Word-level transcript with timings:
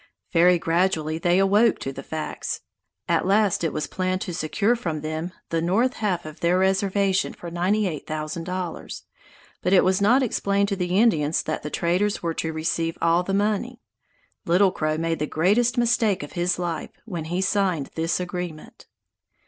Very 0.33 0.57
gradually 0.57 1.19
they 1.19 1.37
awoke 1.37 1.77
to 1.81 1.93
the 1.93 2.01
facts. 2.01 2.61
At 3.07 3.27
last 3.27 3.63
it 3.63 3.71
was 3.71 3.85
planned 3.85 4.21
to 4.21 4.33
secure 4.33 4.75
from 4.75 5.01
them 5.01 5.31
the 5.49 5.61
north 5.61 5.93
half 5.97 6.25
of 6.25 6.39
their 6.39 6.57
reservation 6.57 7.33
for 7.33 7.51
ninety 7.51 7.87
eight 7.87 8.07
thousand 8.07 8.45
dollars, 8.45 9.03
but 9.61 9.73
it 9.73 9.83
was 9.83 10.01
not 10.01 10.23
explained 10.23 10.69
to 10.69 10.75
the 10.75 10.97
Indians 10.97 11.43
that 11.43 11.61
the 11.61 11.69
traders 11.69 12.23
were 12.23 12.33
to 12.33 12.51
receive 12.51 12.97
all 12.99 13.21
the 13.21 13.31
money. 13.35 13.79
Little 14.43 14.71
Crow 14.71 14.97
made 14.97 15.19
the 15.19 15.27
greatest 15.27 15.77
mistake 15.77 16.23
of 16.23 16.31
his 16.31 16.57
life 16.57 16.89
when 17.05 17.25
he 17.25 17.39
signed 17.39 17.91
this 17.93 18.19
agreement. 18.19 18.87